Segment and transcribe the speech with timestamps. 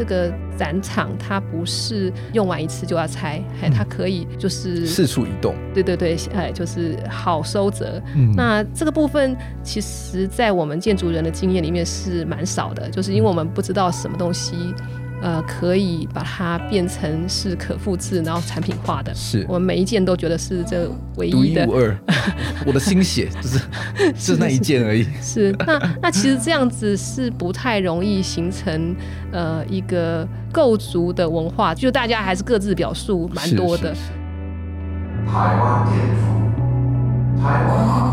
[0.00, 5.54] 这个展场它不是用完一次就要拆，哎、嗯，它可以就是四处移动。
[5.74, 8.02] 对对对，哎，就是好收折。
[8.16, 14.74] 嗯，那这个部分其实，在我们建筑人的经验里面是蛮少的，就是因为我们不知道什么东西。
[15.22, 19.14] 呃，可以把它变成是可复制，然后产品化的。
[19.14, 21.98] 是我们每一件都觉得是这唯一的，独一无二。
[22.66, 23.60] 我的心血就是
[24.16, 25.02] 是那一件而已。
[25.20, 28.96] 是，是那那其实这样子是不太容易形成
[29.32, 33.94] 呃一个构筑的文化，就大家还是各自表述蛮多的。
[33.94, 38.10] 是是是台湾建筑，台湾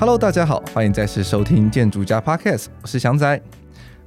[0.00, 3.38] Hello，大家好，欢迎再次收听建筑家 Podcast，我是祥仔。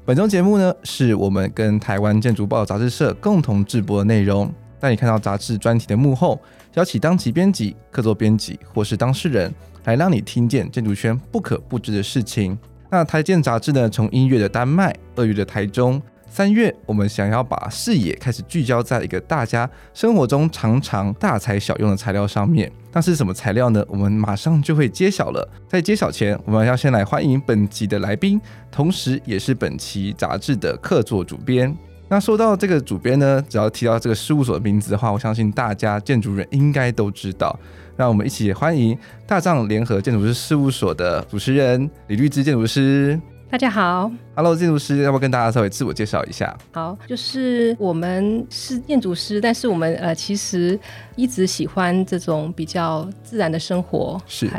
[0.03, 6.41] 本周节目呢，是我们跟台湾建筑报杂志社共同制播的内容，带你看到杂志专题的幕后，
[6.73, 12.57] 邀请当期编辑、客座编辑或是当事人，来让你听见建筑圈不可不知的事情。
[12.89, 16.01] 那台建杂志呢，从一月的丹麦，二月的台中。
[16.35, 22.71] 三月，我们想要把视野开始聚焦在一个大家生活中常常大材小用的材料上面。
[22.91, 23.85] 那是什么材料呢？
[23.87, 25.47] 我们马上就会揭晓了。
[25.69, 31.71] 在揭晓前，我们要先来欢迎本集的来宾，同时也是本期杂志的客座主编。
[32.09, 37.55] 那说到这个主编呢，只要提到这个事务所的名字的话，我相信大家建筑人应该都知道。
[37.95, 43.21] 让我们一起欢迎大藏联合建筑师事务所的主持人李律之建筑师。
[43.53, 46.57] 大家好，Hello，建筑师，要不要跟大家稍微自我介绍一下？
[46.71, 50.77] 好，就是我们是建筑师，但是我们呃其实
[51.15, 54.19] 一直喜欢这种比较自然的生活。
[54.25, 54.49] 是，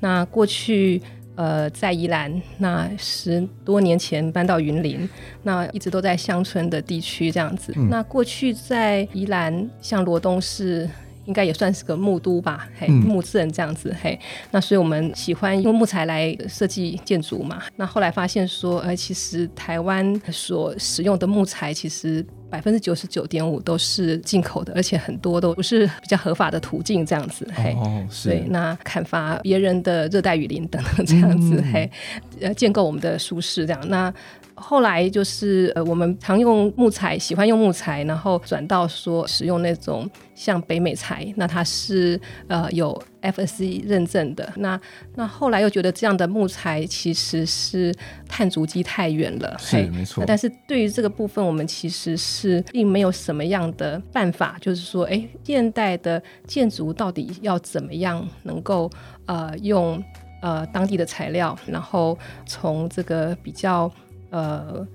[0.00, 1.00] 那过去
[1.34, 5.08] 呃在宜兰，那十多年前搬到云林，
[5.42, 7.72] 那一直都在乡村的地区这样子。
[7.74, 10.86] 嗯、那过去在宜兰，像罗东市。
[11.24, 17.62] 应该也算是个木都吧，嘿，木质人这样子，嗯、嘿，那所以我们喜欢用木材来设计建筑嘛。
[17.76, 28.28] 那后来发现说，呃，其实台湾所使用的木材，其实百分之九十九点五都是进口的，而且很多都不是比较合法的途径这样子，嘿，哦，是。
[28.30, 31.90] 对，那砍伐别人的热带雨林等等这样子，嗯、嘿，
[32.40, 34.12] 呃，建构我们的舒适这样，那。
[34.54, 44.52] 后来就是呃，我们常用木材，喜欢用木材，然后转到说使用那种像北美材，那它是呃有 FSC 认证的。
[44.56, 44.80] 那
[45.14, 47.94] 那后来又觉得这样的木材其实是
[48.28, 50.24] 碳足迹太远了，是没错。
[50.26, 58.90] 但是对于这个部分，我们其实是并没有什么样的办法，就是说，哎，现代的建筑到底要怎么样能够
[59.26, 60.02] 呃用
[60.40, 63.90] 呃当地的材料，然后从这个比较。
[64.32, 64.86] 呃，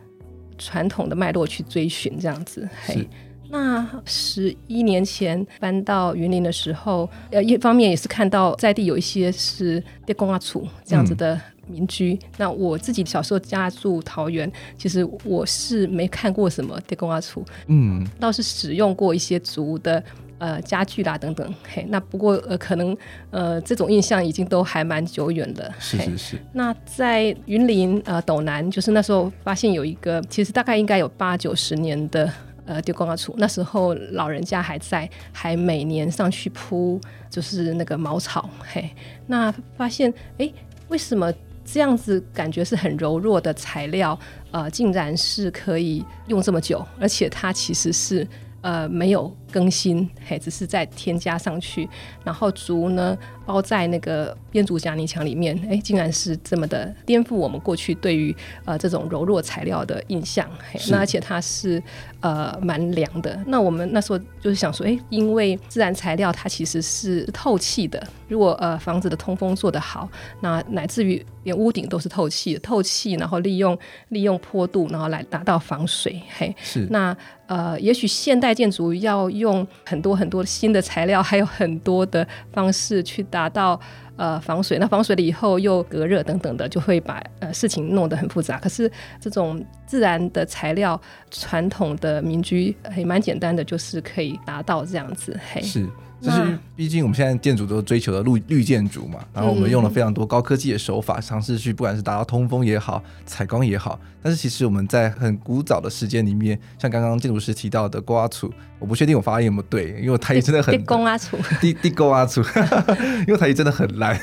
[0.57, 3.07] 传统的脉络去追寻这样子，嘿，
[3.49, 12.13] 那十一年前搬到云林的时候，呃，一方面也是看到在地有一些是地公阿楚这样子的民居。
[12.13, 20.03] 嗯、那我自己小时候家住桃园，其实我是没看过什么地公阿楚，嗯，倒是使用过一些族的。
[20.39, 22.95] 呃，家具啦等等，嘿，那不过呃，可能
[23.31, 25.73] 呃，这种印象已经都还蛮久远的。
[25.79, 26.37] 是是是。
[26.53, 32.31] 那在云林呃斗南，就是那时候发现有一个，其实大概应该有八九十年的
[32.65, 38.87] 呃地公仔厝，那时候老人家还在，还每年上去铺就是那个茅草，嘿，
[39.25, 40.47] 那发现哎，
[40.89, 41.33] 为什么
[41.65, 44.17] 这样子感觉是很柔弱的材料，
[44.51, 48.27] 呃，竟然是可以用这么久，而且它其实是。
[48.61, 51.87] 呃，没有更新，嘿，只是再添加上去，
[52.23, 58.35] 然后竹呢包在那个编竹夹泥墙里面，哎，竟然是这么的颠覆我们过去对于
[58.65, 61.81] 呃这种柔弱材料的印象，嘿，那而且它是
[62.19, 63.41] 呃蛮凉的。
[63.47, 70.09] 那我们那时候就是想说，哎，因为自然材料它其实是透气的，如果呃房子的通风做得好，
[70.41, 73.77] 那乃至于连屋顶都是透气的，透气，然后利用
[74.09, 77.15] 利用坡度，然后来达到防水，嘿，是那。
[77.47, 83.79] 呃，也许现代建筑要用很多很多新的材料，还有很多的方式去达到
[84.15, 84.77] 呃防水。
[84.79, 88.57] 那防水了以后又隔热等等的，就会把呃事情弄得很复杂。
[88.57, 90.99] 可是这种自然的材料，
[91.31, 95.39] 传统的民居还蛮简单的，就是可以达到这样子。
[95.51, 95.87] 嘿，是。
[96.19, 103.99] 就是，毕竟我们现在建筑都追求的绿绿建筑嘛，然后我们用了非常多高科技的手法，尝试去不管是达到通风也好，采光也好。
[104.21, 110.75] 但是其实我们在很古早的时间里面，像刚刚建筑师提到的沟仔厝，我不确定我发音有没有对，因为我台语真的很。
[110.75, 111.39] 地沟仔厝。
[111.61, 112.43] 地地沟仔厝，
[113.27, 114.19] 因为台语真的很烂。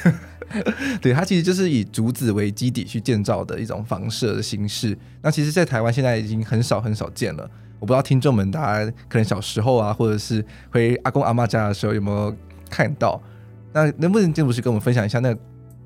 [1.00, 4.97] 对，它其实就是以竹子为基底去建造的一种房舍的形式。
[5.23, 7.49] 那其实，在台湾现在已经很少很少见了。
[7.85, 12.35] 我不知道听众们大家可能小时候啊，或者是回阿公阿妈家的时候有没有
[12.71, 13.21] 看到？
[13.75, 15.37] 那能不能建筑师跟我们分享一下，那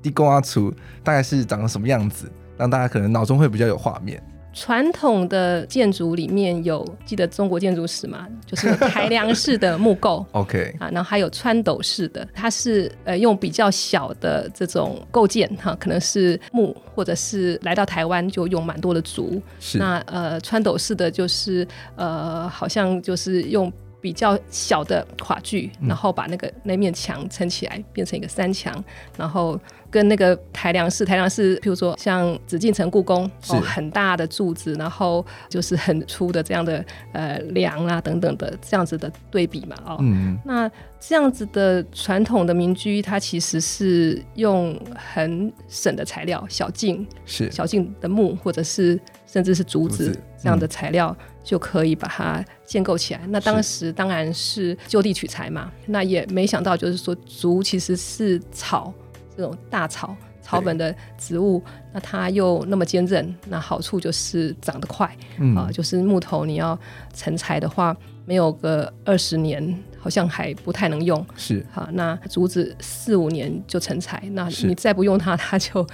[0.01, 0.73] 地公阿祖
[1.03, 4.23] 大概是长什么样子，让大家可能脑中会比较有画面？
[4.59, 8.27] 传统的建筑里面有记得中国建筑史嘛？
[8.45, 19.41] 就是台梁式的木构， OK 啊，然后还有穿斗式的，它是呃用比较小的这种构件哈、啊，可能是木，或者是来到台湾就用蛮多的竹。
[19.61, 21.65] 是那呃穿斗式的就是
[21.95, 23.71] 呃好像就是用。
[24.01, 28.83] 比较小的跨距，然后把那个那面墙撑起来，变成一个三墙，
[29.17, 29.59] 然后
[29.91, 40.69] 跟那个台梁式，台梁式，譬如说像紫禁城故宫哦，很大的柱子，然后就是很粗的这样的呃梁啊等等的这样子的对比嘛哦，嗯，那
[40.99, 47.49] 这样子的传统的民居，它其实是用很省的材料，小径是。
[47.51, 51.15] 小径的木，或者是甚至是竹子，这样的材料。
[51.19, 53.21] 嗯就可以把它建构起来。
[53.29, 55.71] 那当时当然是就地取材嘛。
[55.87, 58.93] 那也没想到，就是说竹其实是草，
[59.35, 61.59] 这种大草草本的植物，
[61.91, 63.35] 那它又那么坚韧。
[63.47, 66.77] 那好处就是长得快啊、嗯呃，就是木头你要
[67.15, 71.25] 成材的话，没有个二十年，好像还不太能用。
[71.35, 75.87] 是啊，那竹子四五年就成材，那你再不用它，它就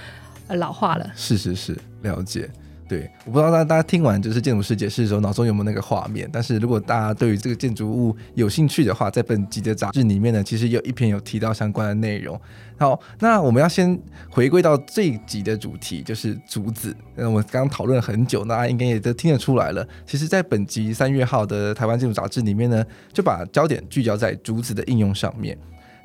[0.48, 1.10] 老化了。
[1.14, 2.50] 是是是，了解。
[2.88, 6.28] 对，我不知道大家大家听完就是建筑师解释的时候，脑中有没有那个画面？
[6.32, 12.40] 但是如果大家对于这个建筑物有兴趣的话，在本集的杂志里面呢，其实有一篇有提到相关的内容。
[12.78, 13.98] 好，那我们要先
[14.30, 16.94] 回归到这一集的主题，就是竹子。
[17.16, 19.86] 那我们刚刚讨论了很久，大家应该也都听得出来了。
[20.06, 25.58] 其实，在本集三月号的台湾建筑杂志里面呢，就把焦点聚焦在竹子的应用上面。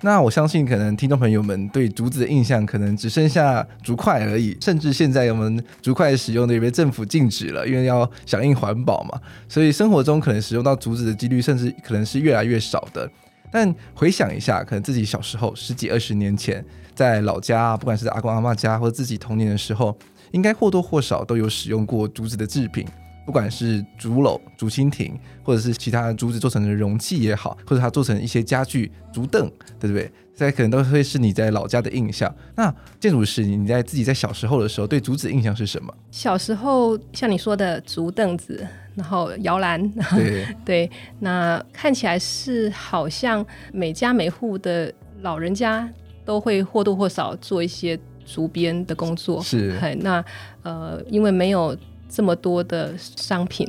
[0.03, 4.57] 那我相信，可能听众朋友们对竹子的印象，可能只剩下竹筷而已。
[4.59, 9.21] 甚至现在我们竹筷使用的也被政府禁止了，因为要响应环保嘛。
[9.47, 13.07] 所以生活中可能使用到竹子的几率，甚至可能是越来越少的。
[13.51, 16.65] 但回想一下，可能自己小时候十几二十年前，
[16.95, 19.95] 在老家，不管是在阿公阿嬷家，或者自己童年的时候，
[20.31, 22.87] 应该或多或少都有使用过竹子的制品。
[23.25, 30.11] 不管是竹篓、竹蜻蜓，或者是其他的竹子做成的容器也好，或者它做成一些家具、竹凳，对不对？
[30.35, 32.33] 这可能都会是你在老家的印象。
[32.55, 35.93] 那建筑师，你在自己在小时候的时候，对竹子的印象是什么？
[36.09, 38.65] 小时候像你说的竹凳子，
[38.95, 44.91] 然后摇篮，对 对，那看起来是好像每家每户的
[45.21, 45.87] 老人家
[46.25, 49.43] 都会或多或少做一些竹编的工作。
[49.43, 50.25] 是，那
[50.63, 51.77] 呃，因为没有。
[52.11, 53.65] 这么多的商品，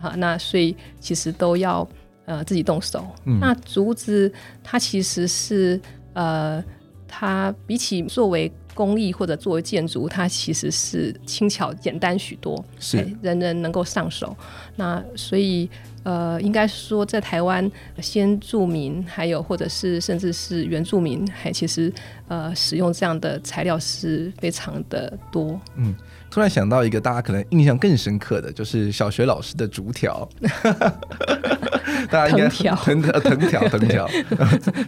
[0.00, 1.88] 啊，那所以其实都要
[2.24, 3.06] 呃自己动手。
[3.24, 4.30] 嗯、那竹子
[4.64, 5.80] 它其实是
[6.14, 6.62] 呃，
[7.06, 14.36] 它比起作为工艺或者作为建筑，它其实是轻巧简单许多，是人人能够上手。
[14.74, 15.70] 那所以
[16.02, 17.70] 呃，应该说在台湾
[18.00, 21.92] 先住民，还有或者是甚至是原住民，还其实
[22.26, 25.60] 呃使用这样的材料是非常的多。
[25.76, 25.94] 嗯。
[26.34, 30.28] 突然想到一个大家可能印象更深刻的，就是小学老师的竹条，
[32.10, 34.10] 大家应该藤条藤条 藤条，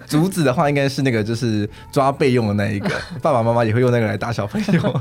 [0.09, 2.91] 竹子的话应该是那个就是抓备用的那一个，
[3.23, 5.01] 爸爸妈妈也会用那个来打小朋友，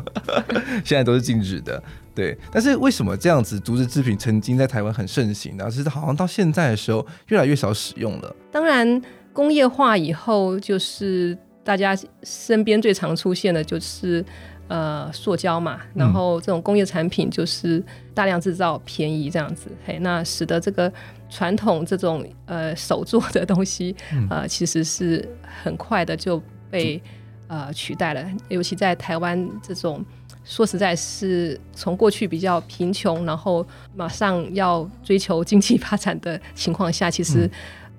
[0.85, 1.81] 现在都是禁止的。
[2.13, 5.67] 对，但是为什么这样子竹子制品曾经在台湾很盛行呢？
[5.71, 8.35] 其实好像到现在的时候越来越少使用了。
[8.51, 9.01] 当然，
[9.33, 14.23] 工业化以后，就是大家身边最常出现的就是。
[14.67, 17.83] 呃，塑胶嘛，然后这种工业产品就是
[18.15, 20.91] 大量制造、便宜这样子，嗯、嘿，那使得这个
[21.29, 23.95] 传统这种呃手做的东西，
[24.27, 25.23] 呃，其实是
[25.63, 26.41] 很快的就
[26.71, 26.99] 被
[27.47, 28.25] 呃取代了。
[28.49, 30.03] 尤其在台湾这种
[30.43, 33.63] 说实在是从过去比较贫穷，然后
[33.95, 37.47] 马上要追求经济发展的情况下，其实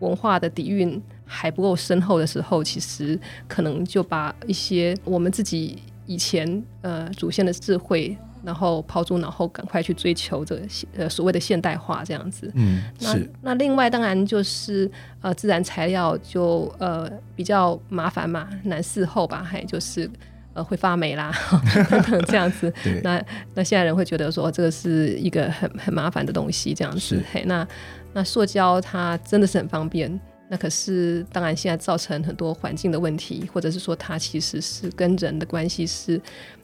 [0.00, 5.78] 文化的底蕴还不够深厚的时候，其实可能就把一些我们自己。
[6.06, 10.62] 以前呃祖先的智慧，然后抛诸脑后，赶快去追求这个
[10.96, 12.50] 呃所谓的现代化这样子。
[12.54, 13.30] 嗯，那是。
[13.42, 20.08] 那另外当然就是呃自然材料就呃比较麻烦嘛，难伺候吧，还就是
[20.54, 21.32] 呃会发霉啦
[21.90, 22.72] 等等这样子。
[22.84, 23.00] 对。
[23.02, 23.22] 那
[23.54, 27.00] 那现在人会觉得说这个是一个很很麻烦的东西这样子。
[27.00, 27.22] 是。
[27.32, 27.66] 嘿，那
[28.12, 30.20] 那塑胶它真的是很方便。
[30.48, 36.20] 那可是，当然，现在造成很多环境的问题，或者是说，它其实是跟人的关系是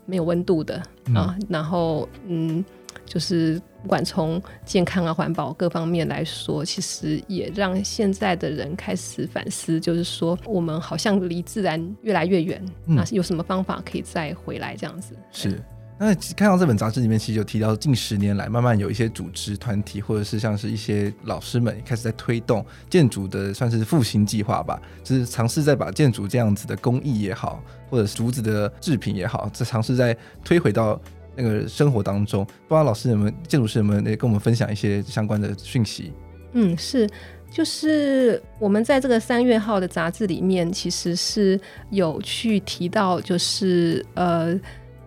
[0.07, 1.37] 没有温度的、嗯、啊。
[1.49, 2.65] 然后，嗯，
[3.05, 15.15] 就是不管从健康啊、环保各方面来说，其实也让现在的人开始反思，就是说我们好像离自然越来越远，嗯、那有什么方法可以再回来这样子？
[15.33, 15.61] 是。
[16.05, 31.01] 那看到这本杂志里面，其实有提到近十年来，慢慢有一些组织团体，或者是像是一些老师们开始在推动建筑的，算是复兴计划吧，就是尝试在把建筑这样子的工艺也好，或者竹子的制品也好，这尝试在推回到
[31.37, 32.45] 那个生活当中。
[32.45, 36.13] 不知道老师有没有，建筑师有没有也跟我们分享一些相关的讯息？
[36.55, 37.09] 嗯，是，
[37.49, 44.59] 就是我们在这个三月号的杂志里面，其实是有去提到，就是呃。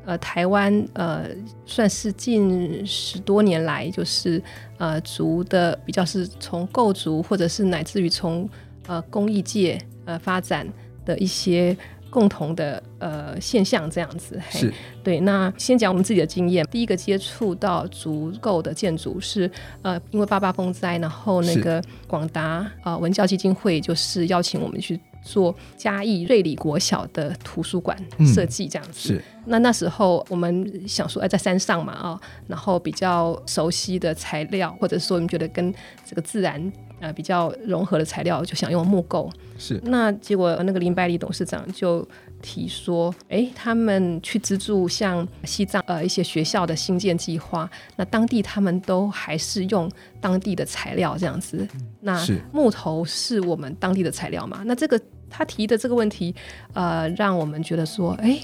[0.05, 1.27] 呃，台湾呃，
[1.65, 4.41] 算是近十多年来，就是
[4.77, 8.47] 呃，竹的比较是从构筑，或者是乃至于从
[8.88, 10.67] 呃工艺界呃发展
[11.03, 11.75] 的一些
[12.12, 14.39] 共同的呃现象，这样子。
[14.51, 14.71] 是。
[15.03, 16.63] 对，那先讲我们自己的经验。
[16.71, 19.50] 第一个接触到竹构的建筑是
[19.81, 25.00] 呃，因为八八风灾，然后那个广达啊、呃、文教基金会就是邀请我们去。
[25.25, 27.98] 做嘉义瑞里国小的图书馆
[28.34, 29.24] 设计这样子，嗯、是。
[29.48, 35.74] 那那时候我们想说，哎，在山上嘛，啊，然后比较熟悉的材料，或者说我们觉得跟
[36.05, 39.29] 这个自然呃比较融合的材料，就想用木构。
[39.58, 39.79] 是。
[39.84, 42.08] 那结果那个林百里董事长就
[42.41, 49.89] 提说，哎，他们去资助像西藏呃一些学校的新建计划，那当地他们都还是用
[50.20, 51.67] 当地的材料这样子。
[52.01, 52.20] 那
[52.51, 54.62] 木头是我们当地的材料嘛？
[54.65, 55.00] 那这个。
[55.38, 56.34] 他提的这个问题，
[56.74, 58.39] 呃，让我们觉得说，哎，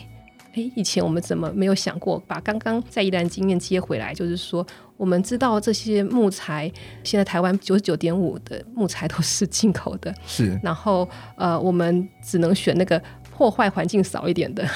[0.54, 4.14] 哎，以前我们怎么没有想过把刚刚在宜兰经验接回来？
[4.14, 4.66] 就是说，
[4.98, 6.70] 我们知道这些木材，
[7.02, 10.60] 现在台湾九十九点五的木材都是进口的， 是。
[10.62, 11.08] 然后，
[11.38, 14.68] 呃，我们只能选那个破坏环境少一点的，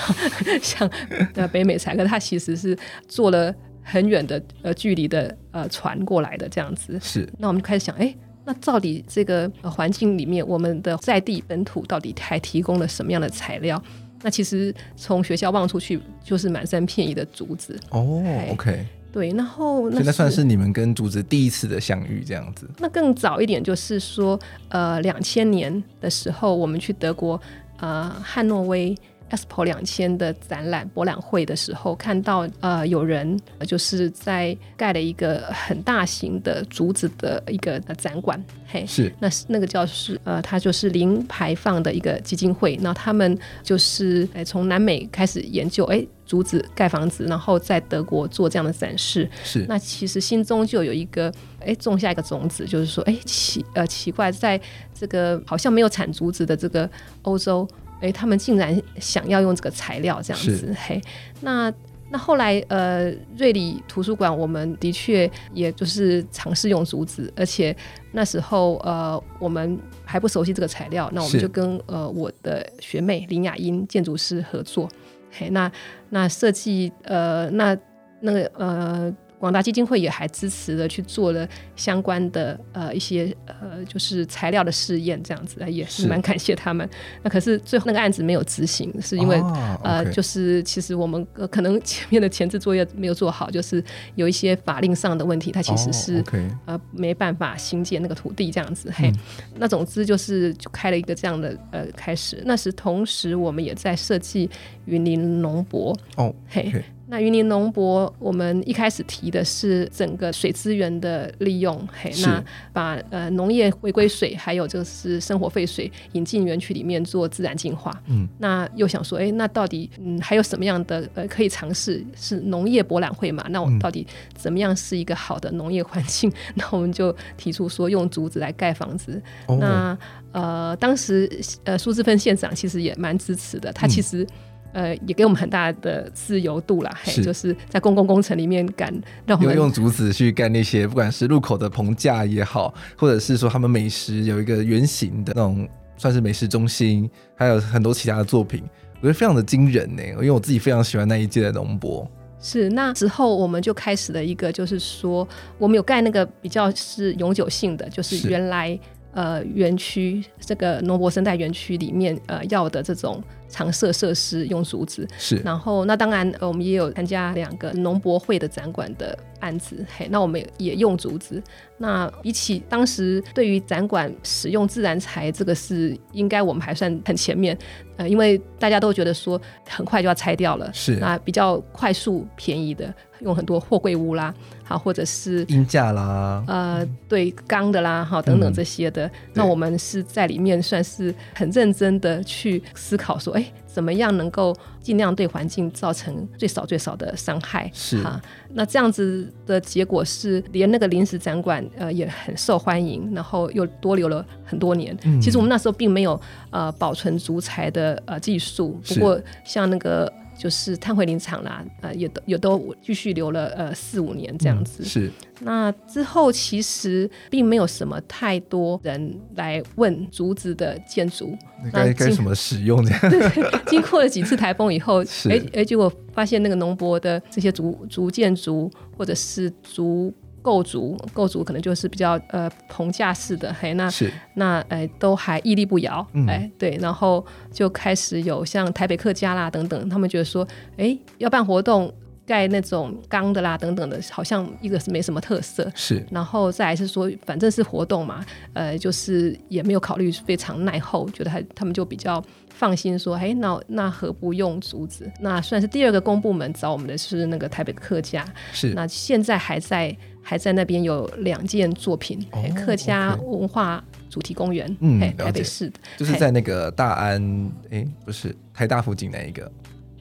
[0.62, 0.90] 像
[1.34, 2.78] 呃北美材，可它其实是
[3.10, 3.54] 做了
[3.84, 6.98] 很远的呃距离的呃船过来的这样子。
[7.02, 7.30] 是。
[7.38, 8.16] 那我们就开始想，哎。
[8.46, 13.82] 那到底这个环境里面，我们的在地本土到底还提供了什么样的材料？
[14.22, 17.80] 那其实从学校望出去，就是满山遍野的竹子。
[17.90, 22.70] 哦，OK，对，然后那算是你们跟竹子第一次的相遇，这样子。
[22.80, 27.40] 那更早一点，就是说，呃，两千年的时候，我们去德国，
[27.78, 28.96] 呃，汉诺威。
[29.32, 54.60] Expo 两千的展览博览会的时候，看到呃有人就是在盖了一个很大型的竹子的一个展馆，嘿，是，那是那个叫是呃，它就是零排放的一个基金会，那他们就是哎从南美开始研究哎竹子盖房子，然后在德国做这样的展示，是，那其实心中就有一个哎种下一个种子，就是说哎奇呃奇怪，在
[54.94, 56.88] 这个好像没有产竹子的这个
[57.24, 57.68] 欧洲。
[58.06, 61.02] 哎，他们竟然想要用这个材料这样子，嘿，
[61.42, 61.74] 那
[62.12, 67.76] 那后来呃，瑞里图书馆我们的确也就是尝试用竹子，而且
[68.12, 74.88] 那时候呃，我们还不熟悉这个材料，那我们就跟呃我的学妹林雅英建筑师合作，
[75.32, 75.72] 嘿，那
[76.10, 77.76] 那设计呃那
[78.22, 79.16] 那个呃。
[79.38, 86.90] 广达基金会也还支持了去做了相关的呃一些呃就是材料的试验这样子，也是蛮感谢他们。
[87.22, 93.84] 那可是最后那个案子没有执行，是因为、哦、呃就是其实我们、呃、可能前面的前置作业没有做好，就是
[94.16, 98.90] 有一些法令上的问题，它其实是、哦 okay、呃没办法新建那个土地这样子。
[98.96, 99.18] 嘿，嗯、
[99.58, 102.42] 那总之就是就开了一个这样的呃开始。
[102.46, 104.50] 那时同时我们也在设计
[104.86, 106.72] 云林农博哦，嘿。
[106.72, 112.44] Okay 那云林农博，我们一开始提的是整个水资源的利用，嘿，那
[112.74, 117.96] 把呃农业回归水，还有就是生活废水引进园区里面做自然净化。
[118.08, 122.04] 嗯，那又想说，哎、欸，那到底嗯还有什么样的呃可以尝试？
[122.16, 123.46] 是农业博览会嘛？
[123.50, 126.32] 那我们到底怎么样是一个好的农业环境？
[126.56, 129.22] 那、嗯、我们就提出说用竹子来盖房子。
[129.48, 129.98] 哦、那
[130.32, 131.30] 呃当时
[131.66, 134.28] 呃苏志芬县长其实也蛮支持的，他其实、嗯。
[134.76, 138.94] 呃，也给我们很大的自由度啦，嘿，就是在公共工程里面干，
[139.26, 145.66] 让我们用竹子去干那些，不管是路口的棚架也好，或者是说他们美食有一个圆形的那种，
[145.96, 148.62] 算是美食中心，还有很多其他的作品，
[148.96, 150.04] 我觉得非常的惊人呢。
[150.04, 152.06] 因为我自己非常喜欢那一届的农博。
[152.42, 155.26] 是那之后，我们就开始了一个，就是说
[155.58, 158.78] 我们有盖那个比较是永久性的，就是原来。
[159.16, 165.08] 呃，园区这个农博生态园区里面，呃，要的这种常设设施用竹子。
[165.18, 171.42] 是，然后那当然，呃，我们也有参加两个农博会的展馆的案子，嘿，那我们也用竹子。
[171.78, 177.58] 那比起当时对于展馆使用自然材，这个是应该我们还算很前面，
[177.96, 182.94] 呃，因为大家都觉得说很快就要拆掉了，是，那比较快速便宜的。
[183.20, 189.08] 用很多货柜屋啦，好，或者是衣架啦，呃，对，钢的啦，好，等等这些的。
[189.08, 197.70] 嗯、那我们是在里面算是很认真的去思考说，哎，怎么样能够尽量对环境造成最少最少的伤害？
[197.74, 198.22] 是哈。
[198.54, 204.98] 那这样子的结果是，连那个临时展馆呃也很受欢迎，然后又多留了很多年。
[205.04, 206.20] 嗯、其实我们那时候并没有
[206.50, 210.12] 呃保存竹材的呃技术，不过像那个。
[210.38, 214.84] 就是碳汇林场啦，呃，也都也都继续留了呃四五年这样子。
[214.84, 215.12] 嗯、是。
[215.42, 221.38] 那之后其实并没有什么太多人来问竹子的建筑，
[221.74, 223.00] 该该怎么使用这样。
[223.10, 230.14] 对，经过了几次台风以后， 哎哎，结果发现那个农博的这些竹竹建筑或者是竹。
[230.46, 234.14] 构筑构筑可能就是比较呃棚架式的，嘿，那是。
[234.36, 240.48] 那哎都还屹立不摇，哎、嗯，对，然后就开始有像台北客家啦等等，他们觉得说，
[240.78, 241.92] 哎，要办活动
[242.26, 255.12] 盖那种钢的啦等等的，好像一个是没什么特色，是，然后再来是说，反正是活动嘛，呃，就是也没有考虑非常耐候，觉得还他们就比较放心说，哎，那那何不用竹子？
[255.20, 259.96] 那算是第二个公部门找我们的是那个台北客家，是，那现在还在。
[260.28, 269.52] 还在那边有两件作品，哦、客家文化主题公园，嗯，台北市的，就是在那个大安，哎，不是台大附近那一个，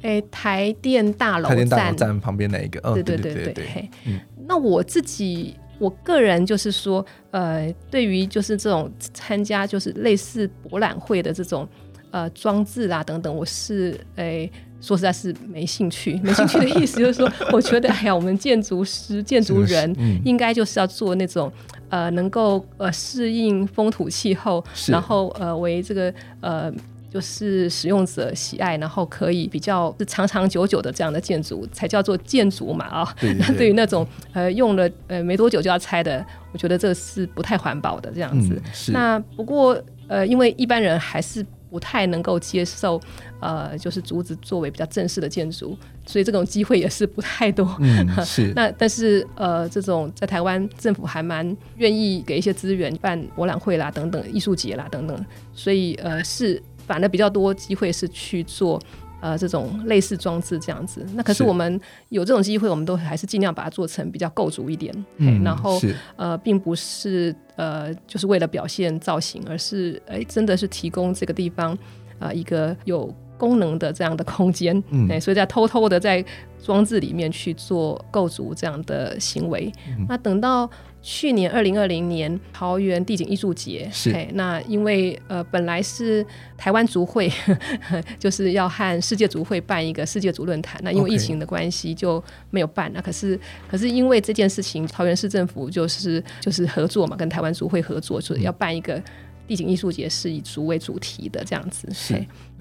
[0.05, 2.21] 哎，台电大楼，台电大楼站。
[2.21, 3.91] 旁边那一个，对对对对对，嘿，
[4.47, 11.67] 那我自己，我个人就是说，呃，对于就是这种参加就是类似博览会的这种
[12.11, 14.49] 呃装置啊等等，我是哎。
[14.81, 19.97] 说实在是没兴趣，没兴趣的意思就是说， 我觉得哎呀，我们建筑师、建筑人
[20.27, 21.51] 应该就是要做那种
[21.89, 26.71] 呃，能够呃适应风土气候，然后呃为这个呃
[27.15, 33.17] 就是使用者喜爱，然后可以比较是长长久久的这样的建筑才叫做建筑嘛啊。
[33.39, 38.61] 那对于那种呃用了呃没多久就要拆的，我觉得这是不太环保的这样子。
[38.89, 41.47] 嗯、那不过呃，因为一般人还是。
[41.71, 43.01] 不太能够接受，
[43.41, 47.69] 呃，就是竹子作为比较正式的建筑，所以这种机会也是不太多。
[47.81, 48.53] 嗯， 是。
[48.55, 51.45] 那但是呃，这种在台湾政府还蛮
[51.79, 58.81] 愿意给一些资源办博览会啦，等等艺术节啦等等，所以呃是反而比较多机会是去做。
[59.21, 65.81] 呃，这种类似装置这样子，那可是我们有这种机会，我们都还是尽量把它做成比较构筑一点，嗯，然后
[66.17, 67.35] 呃，并不是。
[67.57, 71.79] 呃，就是为了表现造型，而是哎，真的是提供这个地方
[72.19, 76.23] 呃一个有功能的这样的空间，嗯，所以在偷偷的在
[76.63, 80.69] 装置里面去做构筑这样的行为，嗯，那等到。
[81.07, 86.25] 去年二零二零年桃园地景艺术节，是那因为呃本来是
[86.57, 92.91] 台湾族会呵呵 就是要和世界族会办一个世界族论坛，那因为疫情的关系就没有办。
[92.95, 93.39] 那可是
[93.71, 98.99] 可是因为这件事情，桃园市政府就是就是合作嘛，跟台湾族会合作，就是要办一个。
[99.47, 102.15] 地景艺术节是以竹为主题的这样子，是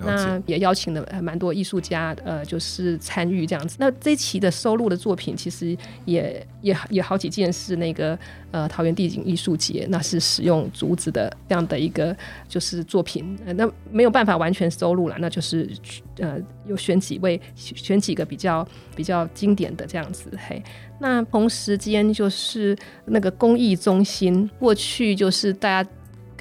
[0.05, 3.77] 那也邀请了蛮多艺术家，呃，就是参与这样子。
[3.79, 8.17] 那这一期的收录的作品，其实也也也好几件是那个
[8.51, 12.15] 呃桃园地景艺术节，那是使用竹子的这样的一个
[12.47, 13.37] 就是作品。
[13.45, 15.69] 呃、那没有办法完全收录了，那就是
[16.19, 16.37] 呃
[16.67, 20.29] 有选几位选几个比较比较经典的这样子。
[20.47, 20.61] 嘿，
[20.99, 25.89] 那同时间就是那个公益中心，过去就是大家。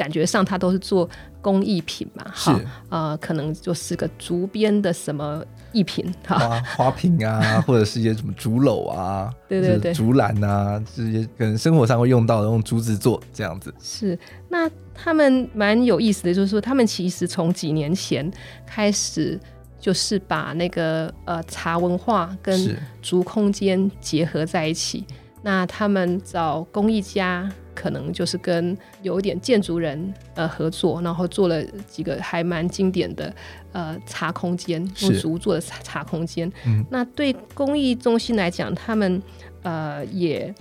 [0.03, 1.09] 感觉上它都是做
[1.41, 13.73] 工艺品嘛，哈，呃，可能就是个竹编的什么艺品，哈，花 花瓶啊，或者是一些什么竹篓啊， 对对对，竹篮啊，这些可能生活上会用到的，用竹子做这样子。
[13.81, 18.29] 是，那他们蛮有意思的，就是说他们其实从几年前
[18.67, 19.39] 开始，
[19.79, 25.07] 就是把那个呃茶文化跟竹空间结合在一起。
[25.45, 27.49] 那他们找工艺家。
[27.75, 33.35] 可能就是跟有一点建筑人呃合作，然后做了几个还蛮经典的
[33.73, 36.51] 呃茶空间，用竹做的茶茶空间。
[36.67, 39.23] 嗯，那对公益中心来讲，他们
[39.63, 40.55] 呃也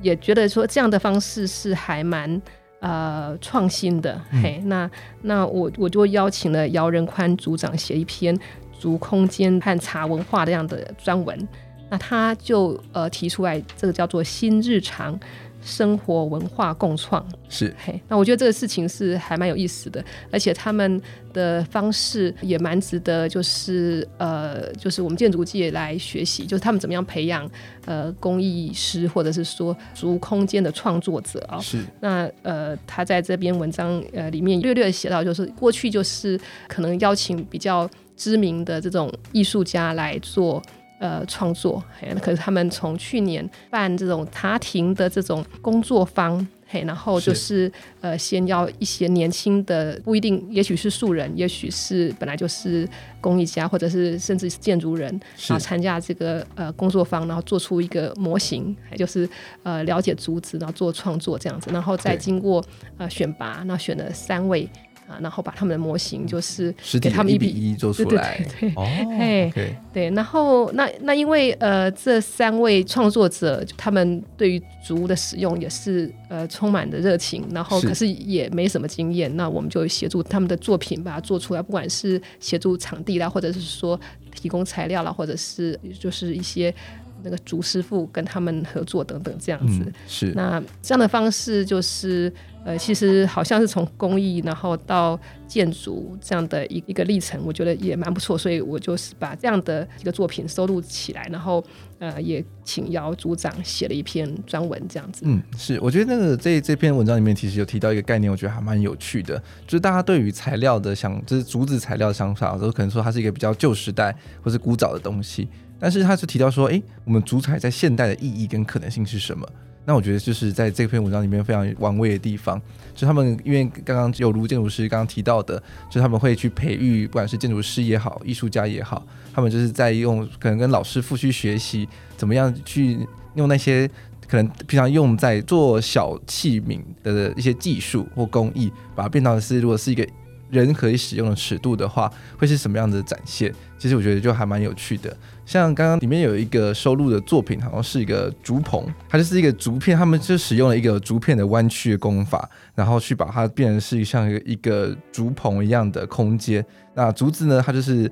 [0.00, 2.40] 也觉得说这样的方式是还蛮
[2.80, 4.20] 呃创新的。
[4.32, 4.90] 嗯、嘿，那
[5.22, 8.38] 那我我就邀请了姚仁宽组长写一篇
[8.78, 11.48] 竹空间和茶文化这样的专文。
[11.90, 15.18] 那他就呃提出来，这个叫做新日常。
[15.62, 17.24] 生活文化共创。
[17.48, 21.00] 是，嘿，那我觉得这个事情是还蛮有意思的，而且他们
[21.32, 27.48] 的方式也蛮值得，就是呃，就是我们建筑界来学习，就是他们怎么样培养
[27.84, 31.58] 呃工艺师或者是说足空间的创作者啊。
[31.60, 40.62] 是，那呃，他在这篇文章呃里面略略写到，就是过去就是可能邀请比较知名的这种艺术家来做。
[41.02, 52.88] 呃，创作，嘿，可是他们从去年办这种茶亭的这种工作坊，嘿，然后就是，是呃，先要一些年轻的，不一定，也许是素人，也许是本来就是
[53.20, 55.10] 工艺家，或者是甚至是建筑人，
[55.48, 59.28] 然后参加这个呃工作坊，然后做出一个模型，还就是
[59.64, 62.64] 呃了解竹子，然后做创作这样子，然后再经过
[62.98, 64.70] 呃选拔，那选了三位。
[65.20, 83.98] 然后把他们的模型就是给他们一比一做出来，对对对，对，然后那那因为呃这三位创作者他们对于竹的使用也是呃充满的热情，然后可是也没什么经验，那我们就协助他们的作品把它做出来，不管是协助场地啦，或者是说
[84.34, 86.74] 提供材料啦，或者是就是一些
[87.22, 92.32] 那个竹师傅跟他们合作等等这样子，嗯、是那这样的方式就是。
[92.64, 101.62] 呃，其实好像是从工艺，然后到建筑这样的一一个历程，我觉得也蛮不错，所以我就是把这样的一个作品收录起来，然后
[101.98, 105.22] 呃，也请姚组长写了一篇专文这样子。
[105.24, 115.48] 嗯，是，我觉得那个这这篇文章里面其实有提到一个概念，我觉得还蛮有趣的，就是大家对于材料的想，就是竹子材料的想法，都可能说它是一个比较旧时代或是古早的东西，
[115.80, 119.44] 但是他是提到说，哎，我们竹材在现代的意义跟可能性是什么？
[119.84, 122.60] 那我觉得就是在这篇文章里面非常玩味的地方，
[122.94, 132.98] 就他们因为刚刚有如建筑师刚刚提到的，就他们会去培育，不管是建筑师也好，艺术家也好，他们就是在用可能跟老师傅去学习，怎么样去
[133.34, 133.90] 用那些
[134.28, 140.06] 可能平常用在做小器皿的一些技术或工艺，把它变到是如果是一个。
[140.52, 143.52] 人可以使用的尺度的话，会是什么样的展现？
[143.78, 145.16] 其实我觉得就还蛮有趣的。
[145.46, 156.64] 像刚刚里面有一个收录的作品，好像是一个竹棚，它就是一个竹片，他们就使用了一个竹片的弯曲的工法，然后去把它变成是像一个一个竹棚一样的空间。
[156.94, 158.10] 那竹子呢，它就是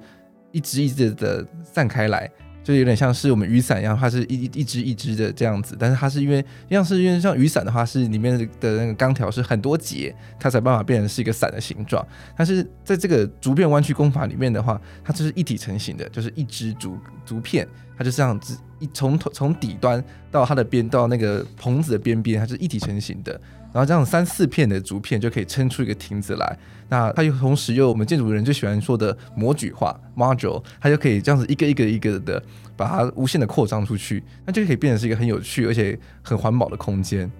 [0.50, 2.28] 一支一支的散开来。
[2.62, 12.06] 就有点像是我们雨伞一样，它是一一一支一支的这样子，但是它是因为像是因为像雨伞的话，是里面的那个钢条是很多节，它才办法变成是一个伞的形状。
[12.36, 23.40] 但是在这个竹片弯曲工法里面的话，它就是一体成型的，就是一支竹竹片，它就这样子一从从底端到它的边到那个棚子的边边，它是一体成型的。
[23.72, 32.42] 然后这样三四片的竹片就可以撑出一个亭子来，那它又同时又我们建筑人最喜欢说的模具化 module，它就可以这样子一个一个一个的
[32.76, 37.30] 把它无限的扩张出去，那就可以变成是一个很有趣而且很环保的空间。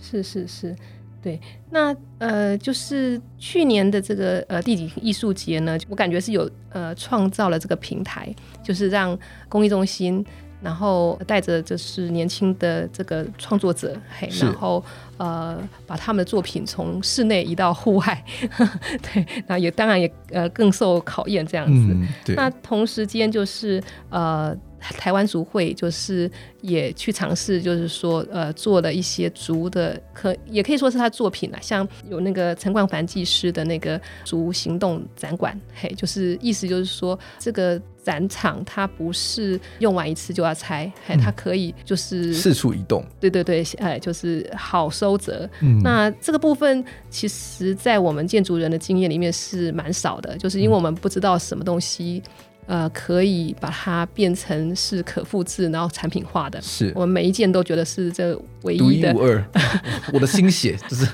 [0.00, 0.74] 是是是，
[1.22, 1.40] 对。
[1.70, 9.18] 那呃，就是去年的这个呃地景艺术节呢，我感觉是有呃创造了这个平台，就是让
[9.48, 10.24] 公益中心。
[10.64, 14.82] 然后带着就是年轻的这个创作者，嘿，然后
[15.18, 18.80] 呃把他们的作品从室内移到户外，呵 呵
[19.12, 21.72] 对，那也当然也呃更受考验这样子。
[21.92, 24.56] 嗯、那同时间就是呃。
[24.92, 45.48] 台湾竹会就是也去尝试，就是说，呃，做了一些竹的，可也可以说是他作品啦，像有那个陈冠凡技师的那个竹行动展馆，嘿，就是意思就是说，这个展场它不是用完一次就要拆，嘿，它可以就是四处移动，对对对，哎，就是好收折。
[45.60, 52.22] 嗯、那这个部分其实，在我们建筑人的经验里面是蛮少的，就是因为我们不知道什么东西。
[52.66, 56.60] 呃，可以把它变成是可复制，然后产品化的。
[56.62, 59.44] 是我们每一件都觉得是这唯一的，独一无二。
[60.12, 61.06] 我的心血就是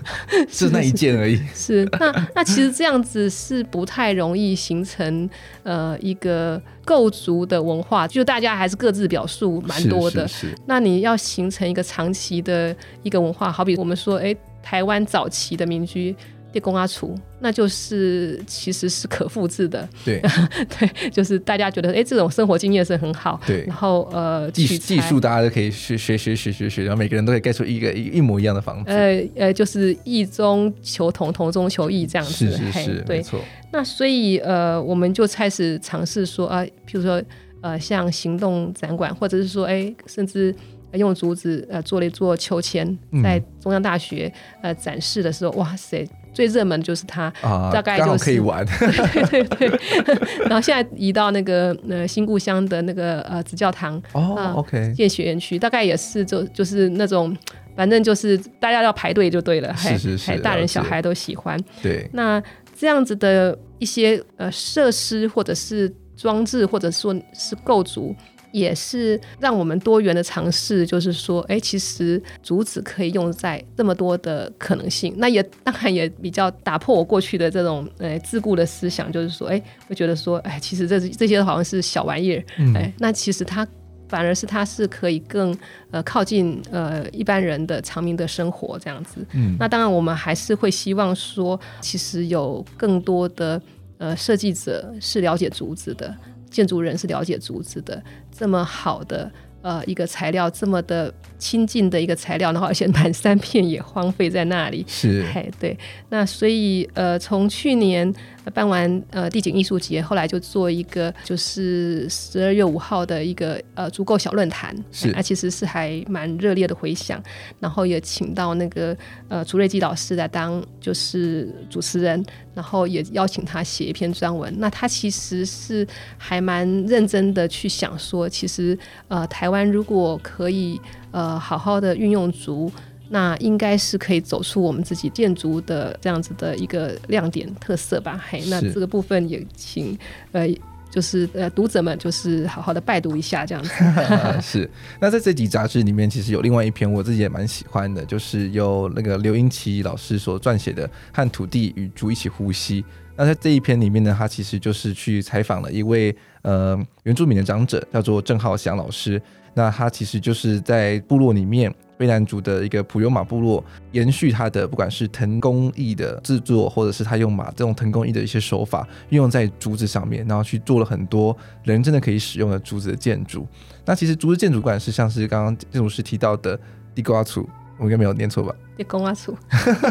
[0.48, 1.40] 是那一件而已。
[1.54, 5.28] 是，那那其实这样子是不太容易形成
[5.64, 10.28] 呃一个构筑的文化，就大家还是各自表述蛮多的。
[10.28, 10.58] 是，是，是。
[10.66, 16.14] 那你要形成一个长期的一个文化，好比我们说，哎，台湾早期的民居。
[16.52, 19.88] 电工阿厨，那就是其实是可复制的。
[20.04, 20.20] 对
[20.78, 23.40] 对，就是大家觉得，哎、欸，这种生活经验是很好。
[23.46, 28.90] 对，然后呃，技技术大家都可以学学学学学学，然后每个人都可以盖出一个一一模一样的房子。
[28.90, 32.50] 呃呃，就是异中求同，同中求异这样子。
[32.50, 33.40] 是是是，对，没错。
[33.72, 37.22] 那所以呃，我们就开始尝试说啊，譬如说
[37.62, 40.52] 呃，像行动展馆，或者是说，哎、欸，甚至
[40.94, 44.32] 用竹子呃做了一座秋千，在中央大学、
[44.62, 46.08] 嗯、呃展示的时候，哇塞！
[46.32, 49.78] 最热门就是它，啊、大概就是可以玩，对 对对。
[50.48, 57.36] 然后现在移到那个呃新故乡的那个呃紫教堂哦，OK 建学园区，大概也是就就是那种。
[57.76, 61.58] 反正就是大家要排队就对了，是是是，大人小孩都喜欢。
[61.80, 62.42] 对，那
[62.78, 68.14] 这样子的一些呃设施或者是装置，或者说是构筑。
[68.52, 75.14] 也是让我们多元的尝试，就是说，哎，其实竹子可以用在这么多的可能性。
[75.18, 82.38] 那也当然也比较打破我过去的这种呃自顾的思想，就是说，哎，会觉得说，哎，其实这这些好像是小玩意儿，
[82.74, 83.66] 哎、嗯，那其实它
[84.08, 85.56] 反而是它是可以更
[85.92, 89.24] 呃靠近呃一般人的常民的生活这样子。
[89.32, 93.60] 嗯，那当然我们还是会希望说，其实有更多的
[93.98, 96.12] 呃设计者是了解竹子的。
[96.50, 98.02] 建筑人是了解竹子的，
[98.40, 105.76] 这么好的呃一个材料，这么的亲近的一个材料，然后而且满山遍野荒废在那里，是，哎，对，
[106.08, 108.10] 那所以呃从去年。
[108.54, 117.22] 办完呃地景艺术节，后来就做一个就是十二月五号的一个呃足够小论坛，是，那其实是还蛮热烈的回响，
[117.58, 118.96] 然后也请到那个
[119.28, 122.24] 呃朱瑞基老师来当就是主持人，
[122.54, 124.52] 然后也邀请他写一篇专文。
[124.58, 132.70] 那他其实是还蛮认真的去想说，其实呃台湾如果可以呃好好的运用竹。
[133.12, 138.18] 那应该是可以走出我们自己建筑的这样子的一个亮点特色吧？
[138.28, 139.98] 嘿，那这个部分也请
[140.30, 140.48] 呃，
[140.88, 143.70] 就是呃读者们就是好好的拜读一下这样子。
[144.40, 144.70] 是。
[145.00, 152.80] 那在这集杂志里面，其实有另外一篇我自己也蛮喜欢的，就是由那个刘英奇老师所撰写的《和土地与猪一起呼吸》。
[153.16, 159.20] 那在这一篇里面呢，他其实就是去采访了一位呃原住民的长者，叫做郑浩翔老师。
[159.52, 161.74] 那他其实就是在部落里面。
[162.00, 173.46] 卑南族的一个普悠玛部落，延续它的不管是藤工艺的制作，或者是它用马这种藤工艺的一些手法，运用在竹子上面，然后去做了很多人真的可以使用的竹子的建筑。
[173.84, 176.58] 那其实竹子建筑馆是像是刚刚建筑师提到的
[176.94, 177.46] 地瓜厝。
[177.80, 178.54] 我应该没有念错吧？
[178.76, 179.34] 地瓜厝，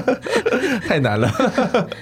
[0.88, 1.30] 太难了。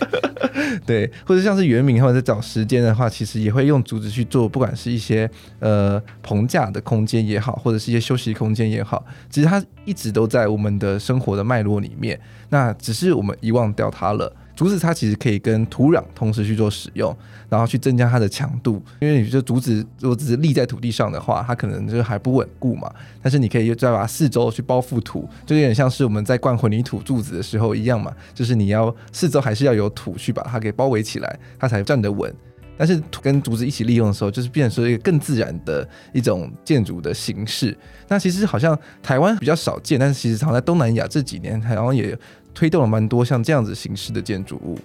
[0.86, 12.19] 对，或者像是原名他们在找时间的话，其实也会用竹子去做，不管是一些呃棚架的空间也好，或者是一些休息空间也好，其实它一直都在我们的生活的脉络里面。
[12.50, 14.32] 那只是我们遗忘掉它了。
[14.58, 17.15] 竹子它其实可以跟土壤同时去做使用，
[17.48, 18.82] 然后去增加它的强度。
[19.00, 22.91] 因为你说竹子如果只是立在土地上的话，它可能就还不稳固嘛。
[23.22, 28.12] 但是你可以再把四周去包覆土，就有点像是我们在灌混凝土柱子的时候一样嘛。
[28.34, 32.34] 就是你要四周还是要有土去把它给包围起来，它才站得稳。
[32.80, 37.78] 但是跟竹子一起利用的时候，就是变成一个更自然的一种建筑的形式。
[38.08, 42.17] 那其实好像台湾比较少见，但是其实好像在东南亚这几年好像也。
[42.58, 44.80] 推动了蛮多像这样子形式的建筑物。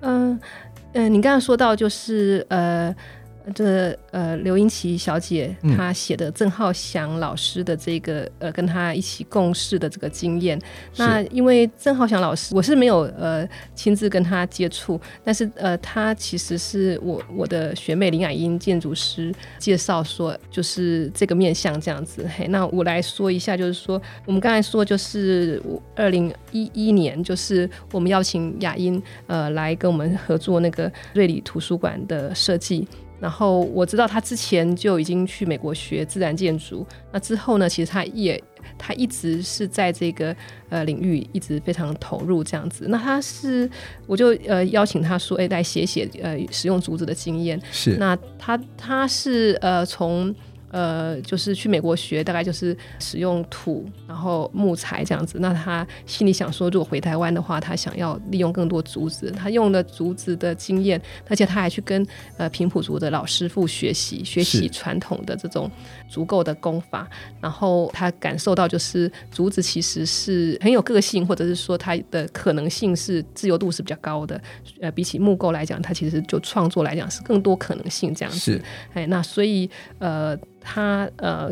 [0.00, 0.40] 嗯、嗯、
[0.94, 2.92] 呃，你刚刚说到就是呃。
[3.54, 10.58] 这呃，刘英奇小姐她写的郑浩翔老师的这个呃，跟她一起共事的这个经验。
[10.96, 22.26] 那因为郑浩翔老师，我是没有呃亲自跟他接触，但是呃，他其实是我我的学妹林雅英建筑师介绍说，就是这个面向这样子。
[22.36, 25.62] 嘿，那我来说一下，就是说我们刚才说，就是
[25.94, 32.86] 二零一一年，就是我们邀请雅英呃来跟我们合作那个瑞里图书馆的设计。
[33.24, 38.38] 然后我知道他之前就已经去美国学自然建筑，那之后呢，其实他也
[38.76, 40.36] 他一直是在这个
[40.68, 42.84] 呃领域一直非常投入这样子。
[42.90, 43.66] 那他是
[44.06, 47.58] 我就呃邀请他说，哎，来写写呃使用竹子的经验。
[47.72, 47.96] 是。
[47.96, 50.34] 那他他是呃从。
[50.74, 55.38] 呃，就是去美国学，大概就是使用土，然后木材这样子。
[55.38, 59.30] 那他心里想说，如果回台湾的话，他想要利用更多竹子。
[59.30, 62.04] 他用了竹子的经验，而且他还去跟
[62.38, 65.70] 呃平埔族的老师傅学习，学习传统的这种
[66.08, 67.08] 足够的功法。
[67.40, 74.40] 然后他感受到，就是竹子其实是很有个性，或者是说它的可能性是自由度是比较高的。
[74.80, 78.38] 呃，比起木构来讲，它其实就创作来讲是更多可能性这样子。
[78.40, 80.36] 是，哎，那所以呃。
[80.64, 81.48] 他呃，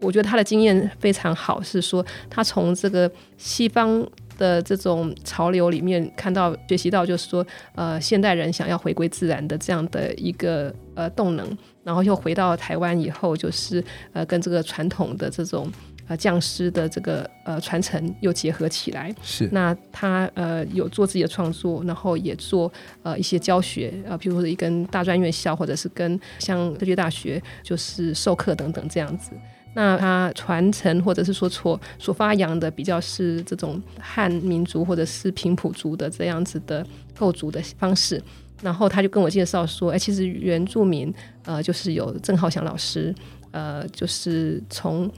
[0.00, 4.04] 我觉得他的经验非常好，是说他从这个西方
[4.38, 11.46] 的这种潮流里面看到、学习到，就是说呃，现代人想要回归自然的这样的一个呃动能，
[11.84, 15.70] 然后又回到台湾以后，就是呃，跟这个传统的这种。
[16.08, 29.32] 呃，匠师的这个呃传承又结合起来，是那他呃有做自己的创作，然后也做呃一些教学，呃，比如说一跟大专院校或者是跟像科技大学就是授课等等这样子。
[29.74, 36.84] 那他传承或者是说所所发扬的比较是这种汉民族或者是平埔族的这样子的
[37.16, 38.20] 构筑的方式，
[38.62, 41.12] 然后他就跟我介绍说，哎，其实原住民
[41.44, 43.14] 呃就是有郑浩翔老师，
[43.52, 45.08] 呃，就是从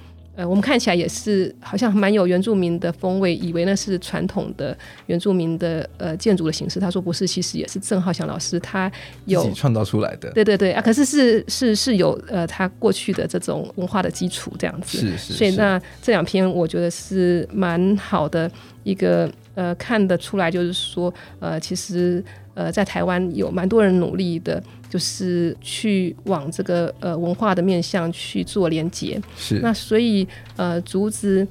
[0.40, 4.74] 呃，我们看起来也是好像蛮有原住民的风味，以为那是传统的
[5.05, 6.81] 原住民的呃建筑的形式。
[6.81, 8.90] 他说不是，其实也是郑浩翔老师他
[9.26, 10.31] 有自己创造出来的。
[10.31, 14.96] 对对对啊，可是是是是有呃他过去的这种文化的基础这样子。
[14.96, 15.33] 是是，是。
[15.35, 18.50] 所以那这两篇我觉得是蛮好的
[18.83, 22.24] 一个呃看得出来，就是说呃其实
[22.55, 24.62] 呃在台湾有蛮多人努力的。
[24.90, 31.46] 就是去往这个呃文化的面向去做连接，是那所以呃竹子，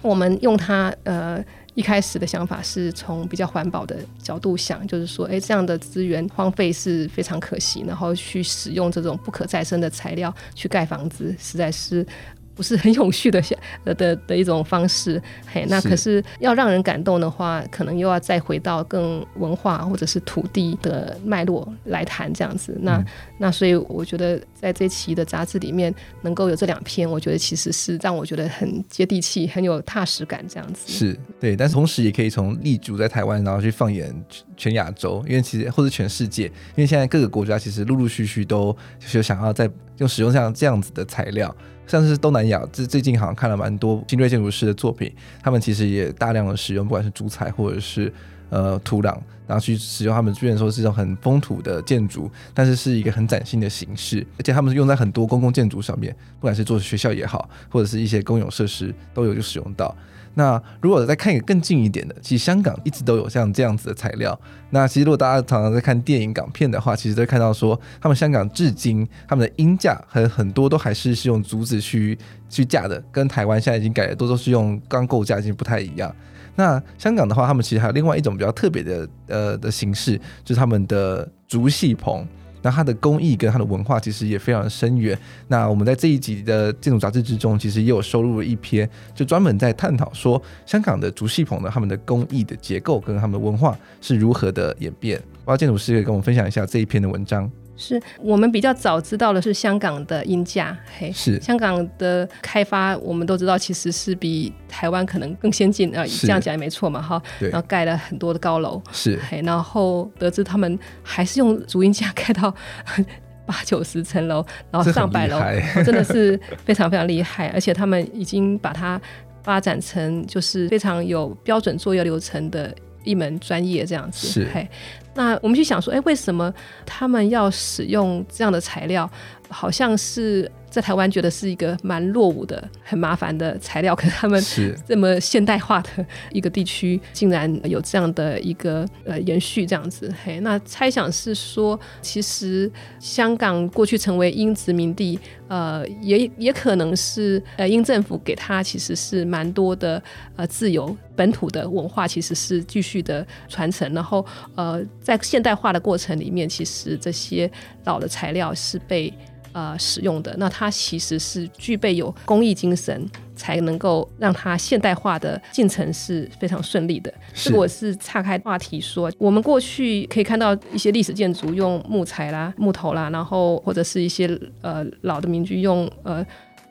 [0.00, 1.44] 我们用它呃
[1.74, 12.06] 一开始的想法是从比较环保的角度想，就是说，哎，这样的资源荒废是非常可惜，然后去使用这种不可再生的材料去盖房子，实在是。
[12.54, 13.42] 不是很永续的
[13.84, 22.76] 的的的一种方式，嘿，那可是要让人感动的话，可能又要再回到更文化或者是土地的脉络来谈这样子。
[22.82, 23.06] 那、嗯、
[23.38, 30.92] 那所以我觉得在这期的杂志里面能够有这两篇，我觉得其实是让我觉得很接地气，很有踏实感这样子。
[30.92, 34.14] 是对，但是同时也可以从立足在台湾，然后去放眼
[34.56, 41.54] 全亚洲，因为其实或者全世界，因为现在各个国家其实陆陆续续都就是想要在用使用像这样子的材料。
[41.92, 48.10] 像是东南亚，这最近好像看了蛮多精锐建筑师的作品，他们其实也大量的使用，不管是竹材或者是
[48.48, 49.14] 呃土壤，
[49.46, 59.94] 然后去使用他们，虽然说是一种很风土的建筑，但是是一个很崭新的形式，而且他们是用在很多公共建筑上面，不管是做学校也好，或者是一些公有设施都有就使用到。
[60.34, 64.38] 那如果再看一个更近一点的，其实香港一直都有像这样子的材料。
[64.70, 72.16] 那其实如果大家常常在看电影港片的话，其实都会看到说，他们香港至今他们的音架很很多都还是是用竹子去
[72.48, 76.14] 去架的，跟台湾现在已经改的都都是用钢构架，已经不太一样。
[76.54, 82.26] 那香港的话，他们其实还有另外一种比较特别的呃的形式，就是他们的竹戏棚。
[82.62, 85.18] 那它的工艺跟它的文化其实也非常深远。
[85.48, 95.18] 那我们在这一集的建筑杂志之中，其实也有收录了一篇，就专门在探讨说香港的竹戏棚呢他们的工艺的结构跟他们的文化是如何的演变。
[95.18, 97.50] 不知道建筑师可以跟我们分享一下这一篇的文章。
[97.82, 101.40] 是我们比较早知道的是香港的音价，嘿，是。
[101.40, 112.54] 香港的开发，我们都知道其实是比台湾可能更先进啊，这样讲也没错嘛，哈，然后盖了很多的高楼，是，嘿，然后得知他们还是用竹音架盖到
[113.44, 115.40] 八九十层楼，然后上百楼，
[115.84, 119.00] 真的是非常非常厉害，而且他们已经把它
[119.42, 124.68] 发展成就是非常有标准作业流程的一门专业这样子，是，嘿。
[125.14, 126.52] 那我们去想说，哎，为什么
[126.86, 129.08] 他们要使用这样的材料？
[129.48, 134.42] 好像是在台湾觉得是一个蛮落伍的、很麻烦的材料，可是他们
[134.88, 140.10] 这么现代化的一个地区，竟然有这样的一个呃延续这样子。
[140.24, 150.02] 嘿，那猜想是说，其实香港过去成为英殖民地，呃，也也可能是呃英政府给他其实是蛮多的
[150.36, 157.50] 呃自由，本土的文化其实是继续的传承，然后呃在现代化的过程里面，其实这些
[157.84, 159.12] 老的材料是被
[159.52, 160.34] 呃，使用的。
[160.38, 167.12] 那它其实是具备有工艺精神，才能够让它现代化的进程是非常顺利的。
[167.34, 174.26] 这个我是岔开话题说，我们过去可以看到一些历史建筑用木材啦、木头啦，然后或者是一些
[174.62, 176.24] 呃老的民居用呃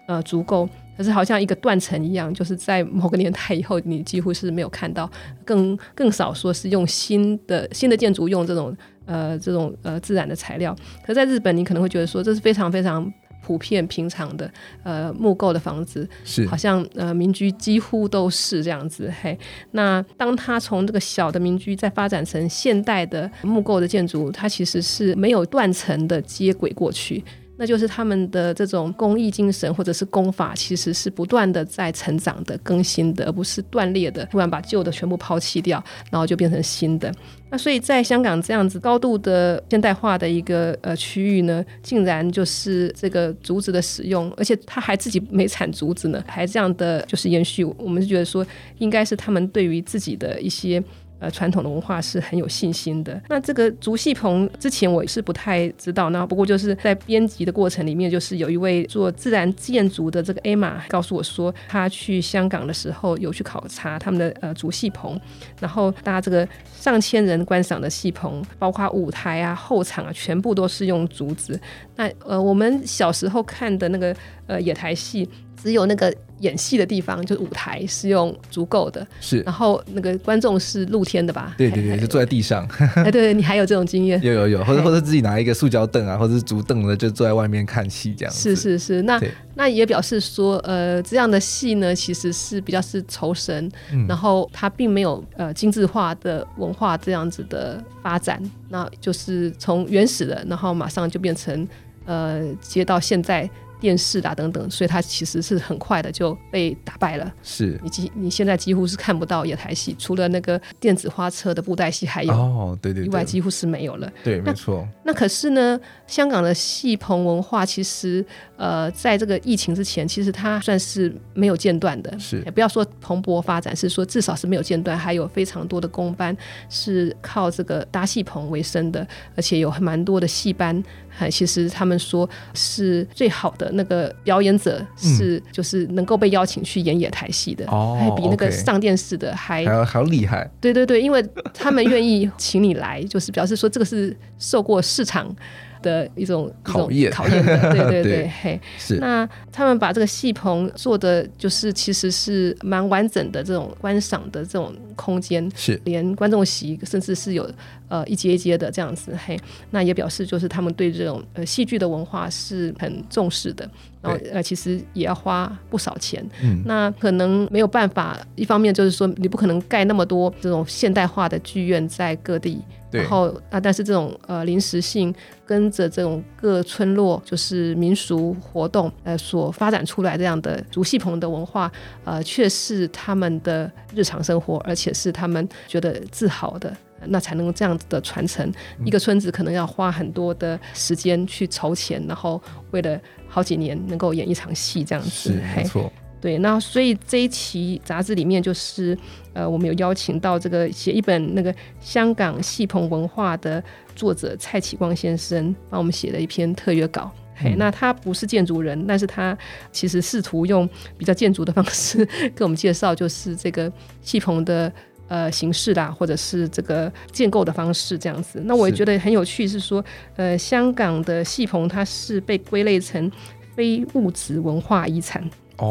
[0.07, 0.67] 呃竹构，
[1.01, 5.09] 可是好像一个断层一样，就是在某个年代以后，你几乎是没有看到，
[5.43, 8.75] 更更少说是用新的新的建筑用这种。
[9.07, 10.73] 呃，这种呃自然的材料，
[11.05, 13.11] 可在日本，你可能会觉得说，这是非常非常
[13.43, 14.49] 普遍平常的
[14.83, 19.11] 呃木构的房子，是好像呃民居几乎都是这样子。
[19.21, 19.37] 嘿，
[19.71, 27.21] 那当它从这个小的民居再发展成现代的木构的建筑，它其实是没有断层的接轨过去。
[27.61, 37.13] 那就是他们的这种工艺精神或者是工法，其实是不断的在成长的、更新的，而不是断裂的，突然把旧的全部抛弃掉，然后就变成新的。
[37.51, 47.63] 那所以在香港这样子高度的现代化的一个呃区域呢，竟然就是这个竹子的使用，而且他还自己没产竹子呢，还这样的就是延续。
[47.63, 48.43] 我们是觉得说，
[48.79, 50.83] 应该是他们对于自己的一些。
[51.21, 53.21] 呃，传统的文化是很有信心的。
[53.29, 65.21] 那这个竹戏棚之前我是不太知道，那不过就是在编辑的过程里面，就是有一位做自然建筑的这个 Emma 告诉我说，他去香港的时候有去考察他们的呃竹戏棚，
[65.59, 71.59] 然后搭这个上千人观赏的戏棚，包括舞台啊、后场啊，全部都是用竹子。
[71.95, 74.15] 那呃，我们小时候看的那个
[74.47, 75.29] 呃野台戏。
[75.61, 81.55] 只有那个演戏的地方，就是舞台是用足够的，是，然后那个观众是露天的吧？
[81.57, 82.67] 对对对，就坐在地上。
[82.95, 84.21] 哎，对对，你还有这种经验？
[84.21, 88.39] 有 有有，或者或者自己拿一个塑胶凳啊，或者是竹凳的，就坐在外面看戏这样子。
[88.39, 89.21] 是是是，那
[89.55, 101.67] 那也表示说，呃，这样的戏呢，其实是比较是酬神，嗯、然后它并没有呃精致化的文化这样子的发展，那就是从原始的，然后马上就变成
[102.05, 103.49] 呃接到现在。
[103.81, 107.33] 电视啊等等，所以它其实是很快的就被打败了。
[107.41, 114.09] 是，你几你现在几乎是看不到野台戏，除了那个电子花车的布袋戏还有哦，对对，对，以外几乎是没有了。
[114.23, 114.87] 对，没错。
[115.03, 118.23] 那可是呢，香港的戏棚文化其实
[118.55, 122.19] 呃，在这个疫情之前，其实它算是没有间断的。
[122.19, 126.37] 是，也不要说蓬勃发展，是说至少是没有间断，还有非常多的工班
[126.69, 130.83] 是靠这个搭戏棚为生的，而且有蛮多的戏班。
[131.29, 140.49] 其实他们说是最好的那个表演者是就是能够被邀请去演野台戏的，哦、还比那个上电视的还还要厉害。
[140.59, 145.33] 对对对，因为他们愿意请你来，就是表示说这个是受过市场
[145.81, 148.97] 的一种考验，考验的，对 对对，对嘿，是。
[148.97, 155.79] 那他们把这个戏棚做的就是其实是蛮完整的这种观赏的这种空间，是。
[155.85, 157.49] 连观众席甚至是有
[157.87, 159.39] 呃一阶一阶的这样子，嘿，
[159.71, 163.69] 那也表示就是他们对这种呃戏剧的文化是很重视的，
[164.01, 172.61] 然后呃其实也要花不少钱，嗯，那可能没有办法，一方面就是说你不可能盖那么多这种现代化的剧院在各地。
[172.91, 175.13] 然后啊，但是这种呃临时性
[175.45, 181.71] 跟着这种各村落就是民俗活动呃所发展出来这样的竹戏棚的文化，
[182.03, 186.75] 呃，却是他们的日常生活，而且是他们觉得自豪的，
[187.05, 188.45] 那才能这样子的传承。
[188.79, 195.91] 嗯、一个村子可能要花很多的时间去筹钱，然后为了好几年能够演一场戏这样子，是没错。
[196.21, 198.95] 对，那所以这一期杂志里面就是，
[199.33, 203.61] 呃，我们有邀请到这个写一本那个香港戏棚文化的
[203.95, 207.11] 作者蔡启光先生，帮我们写了一篇特约稿。
[207.39, 209.35] 嗯、嘿，那他不是建筑人，但是他
[209.71, 212.05] 其实试图用比较建筑的方式
[212.35, 213.71] 跟我们介绍，就是这个
[214.03, 214.71] 戏棚的
[215.07, 218.39] 呃形式啦，或者是这个建构的方式这样子。
[218.45, 219.83] 那我也觉得很有趣，是说，
[220.17, 223.11] 呃，香港的戏棚它是被归类成
[223.55, 225.27] 非物质文化遗产。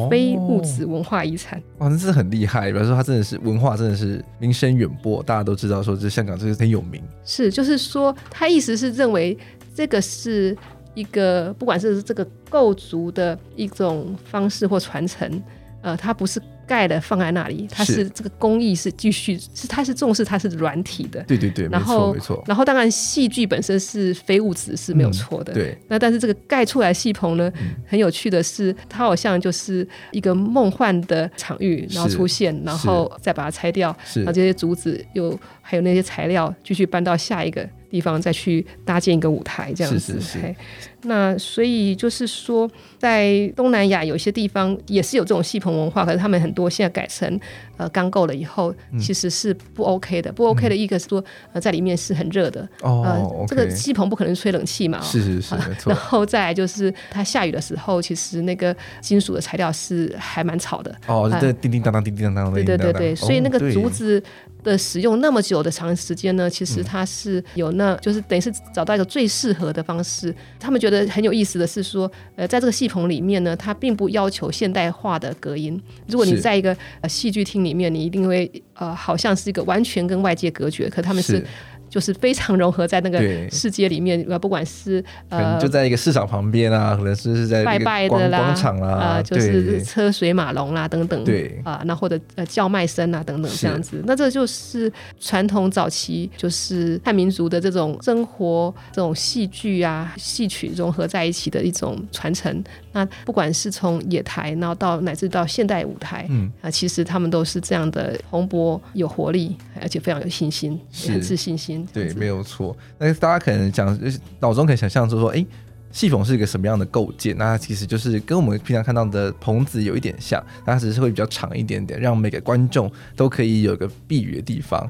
[0.09, 2.71] 非物质文化遗产，哇，那是很厉害。
[2.71, 7.03] 比方说，它真的是文化，真的是名声远播，大家都知道说，这香港这个很有名。
[7.25, 9.37] 是，就是说，他意思是认为
[9.75, 10.57] 这个是
[10.95, 15.43] 一个，不管是这个构筑的一种方式或传承，
[15.83, 16.41] 呃，它不是。
[16.71, 25.79] 盖的放在那里，它是这个工艺是继续是它是重视它是软体的，对对对，然后没错没错，然后当然戏剧本身是非物质是没有错的，嗯、对。
[25.89, 39.99] 那但是这个盖出来戏棚呢、嗯，很有趣的是，它好像就是一个梦幻的场域，然后出现，然后再把它拆掉，然后这些竹子又还有那些材料继续搬到下一个地方再去搭建一个舞台，这样子。
[39.99, 40.55] 是是是。
[41.03, 47.41] 那所以就是说，在东南亚有些地方也是有这种戏棚文化，可是他们很多现在改成
[47.79, 50.31] 呃钢构了以后，其实是不 OK 的。
[50.31, 51.25] 嗯、不 OK 的一个是说，
[51.55, 55.55] 呃，在里面是很热的，哦、这个戏棚不可能吹冷气嘛，是是是。
[55.87, 60.95] 然后再来就是它下雨的时候，其实那个金属的材料是还蛮吵的。
[61.07, 62.63] 哦，对、呃，叮叮当当，叮叮当当的。
[62.63, 64.23] 对对对对，所以那个竹子
[64.63, 70.35] 的使用那么久的长时间呢，其实它是有那，就是等于是找到一个最适合的方式。
[70.59, 75.81] 他们觉得很有意思的是说，呃，在这个戏棚里面呢，它并不要求现代化的隔音。
[76.09, 81.47] 如果你在一个呃戏剧厅里面，你一定会呃，好像是一个完全跟外界隔绝，可他们是。
[81.91, 83.21] 就是非常融合在那个
[83.51, 91.61] 世界里面，呃，不管是呃，就在一个市场旁边啊，可能是是在拜拜的啦，广场啦，啊、呃，就是车水马龙啦等等，对。
[91.65, 102.63] 啊，那、呃、或者呃叫卖声啊等等这样子，那这就是传统早期就是汉民族的这种生活，这种戏剧啊戏曲融合在一起的一种传承。
[102.93, 106.47] 那不管是从野台，然后到乃至到现代舞台，嗯。
[106.61, 111.80] 啊、呃，其实他们都是这样的蓬勃有活力，而且非常有信心，也很自信心。
[111.93, 112.77] 对，没有错。
[112.99, 115.45] 那大家可能想，就是，脑中可以想象，就说，哎，
[115.93, 117.37] 戏棚是一个什么样的构建？
[117.37, 124.89] 那它其实就是跟我们平常看到的棚子有一点像，它只是会比较长一点点，让每个观众都可以有个避雨的地方。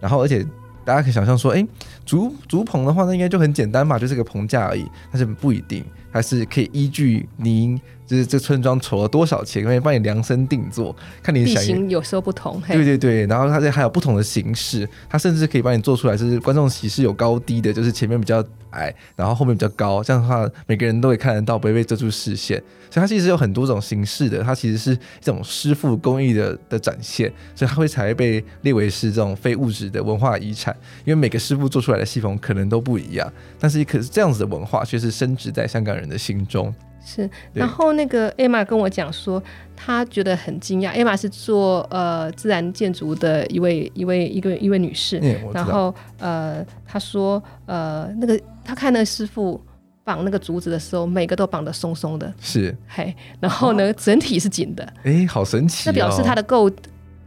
[0.00, 0.44] 然后，而且
[0.84, 1.66] 大家可以想象说，哎，
[2.04, 4.86] 竹竹棚的话，那应该就很简单嘛，就是个棚架而已。
[5.10, 7.80] 但是不一定，还是可以依据您。
[8.06, 11.56] 就是这村庄筹了多少钱，可以帮你量身定做，看你想。
[11.62, 22.62] 地形有时候不同，对对对，然后它这还有不同的形式，它甚至可以帮你做出来，就是观众席是有高低的，就是前面比较矮，然后后面比较高，这样的话每个人都会看得到，不会被遮住视线。
[22.88, 36.72] 所以它其实有很多种形式的，它其实是一种师傅工艺的的展现，所以它会才会被列为是这种非物质的文化遗产，因为每个师傅做出来的细缝可能都不一样，但是可是这样子的文化却是深植在香港人的心中。
[37.06, 39.40] 是，然后那个 Emma 跟我讲说，
[39.76, 40.92] 她觉得很惊讶。
[40.92, 49.64] Emma 是做呃自然建筑的一位一位一个一位女士，嗯、然后呃她说呃那个她看那个师傅
[50.02, 56.68] 绑那个竹子的时候，每个都绑得松松的，是，嘿，然后呢、哦、整体是紧的，哎，好神奇、哦，那表示它的构